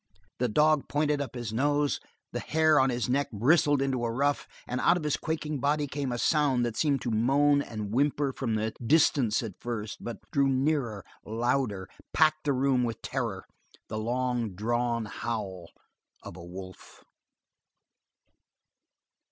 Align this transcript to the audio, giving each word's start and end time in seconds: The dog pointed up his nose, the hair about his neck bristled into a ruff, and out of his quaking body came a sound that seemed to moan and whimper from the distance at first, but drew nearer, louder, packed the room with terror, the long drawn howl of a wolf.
The 0.39 0.47
dog 0.47 0.89
pointed 0.89 1.21
up 1.21 1.35
his 1.35 1.53
nose, 1.53 1.99
the 2.31 2.39
hair 2.39 2.79
about 2.79 2.89
his 2.89 3.07
neck 3.07 3.29
bristled 3.31 3.83
into 3.83 4.03
a 4.03 4.09
ruff, 4.11 4.47
and 4.65 4.81
out 4.81 4.97
of 4.97 5.03
his 5.03 5.15
quaking 5.15 5.59
body 5.59 5.85
came 5.85 6.11
a 6.11 6.17
sound 6.17 6.65
that 6.65 6.75
seemed 6.75 7.03
to 7.03 7.11
moan 7.11 7.61
and 7.61 7.93
whimper 7.93 8.33
from 8.33 8.55
the 8.55 8.73
distance 8.83 9.43
at 9.43 9.59
first, 9.59 10.03
but 10.03 10.17
drew 10.31 10.47
nearer, 10.47 11.05
louder, 11.23 11.87
packed 12.13 12.45
the 12.45 12.53
room 12.53 12.83
with 12.83 12.99
terror, 13.03 13.45
the 13.89 13.99
long 13.99 14.55
drawn 14.55 15.05
howl 15.05 15.67
of 16.23 16.35
a 16.35 16.43
wolf. 16.43 17.03